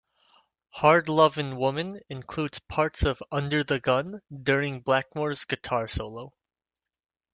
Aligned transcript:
"Hard 0.71 1.09
Lovin' 1.09 1.57
Woman" 1.57 1.99
includes 2.09 2.57
parts 2.57 3.03
of 3.03 3.21
"Under 3.31 3.63
the 3.63 3.79
Gun" 3.79 4.23
during 4.41 4.79
Blackmore's 4.81 5.45
guitar 5.45 5.87
solo. 5.87 6.33